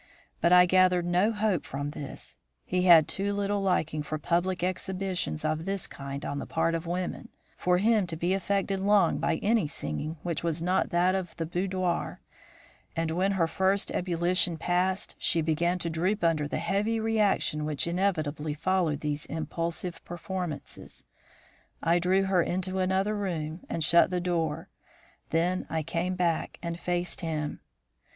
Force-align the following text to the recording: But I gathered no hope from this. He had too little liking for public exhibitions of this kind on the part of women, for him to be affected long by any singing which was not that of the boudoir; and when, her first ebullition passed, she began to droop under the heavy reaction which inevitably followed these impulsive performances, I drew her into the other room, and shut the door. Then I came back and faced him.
But 0.41 0.51
I 0.51 0.65
gathered 0.65 1.05
no 1.05 1.31
hope 1.31 1.63
from 1.63 1.91
this. 1.91 2.39
He 2.65 2.85
had 2.85 3.07
too 3.07 3.33
little 3.33 3.61
liking 3.61 4.01
for 4.01 4.17
public 4.17 4.63
exhibitions 4.63 5.45
of 5.45 5.65
this 5.65 5.85
kind 5.85 6.25
on 6.25 6.39
the 6.39 6.47
part 6.47 6.73
of 6.73 6.87
women, 6.87 7.29
for 7.55 7.77
him 7.77 8.07
to 8.07 8.15
be 8.15 8.33
affected 8.33 8.79
long 8.79 9.19
by 9.19 9.35
any 9.43 9.67
singing 9.67 10.17
which 10.23 10.43
was 10.43 10.59
not 10.59 10.89
that 10.89 11.13
of 11.13 11.35
the 11.35 11.45
boudoir; 11.45 12.19
and 12.95 13.11
when, 13.11 13.33
her 13.33 13.47
first 13.47 13.91
ebullition 13.91 14.57
passed, 14.57 15.13
she 15.19 15.39
began 15.39 15.77
to 15.77 15.87
droop 15.87 16.23
under 16.23 16.47
the 16.47 16.57
heavy 16.57 16.99
reaction 16.99 17.63
which 17.63 17.85
inevitably 17.85 18.55
followed 18.55 19.01
these 19.01 19.27
impulsive 19.27 20.03
performances, 20.03 21.03
I 21.83 21.99
drew 21.99 22.23
her 22.23 22.41
into 22.41 22.71
the 22.71 22.91
other 22.91 23.15
room, 23.15 23.59
and 23.69 23.83
shut 23.83 24.09
the 24.09 24.19
door. 24.19 24.67
Then 25.29 25.67
I 25.69 25.83
came 25.83 26.15
back 26.15 26.57
and 26.63 26.79
faced 26.79 27.21
him. 27.21 27.59